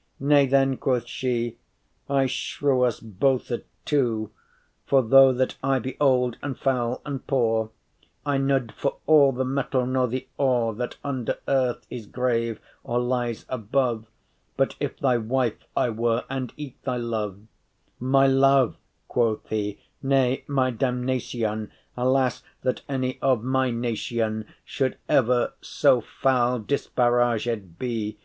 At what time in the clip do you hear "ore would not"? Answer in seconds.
10.38-10.90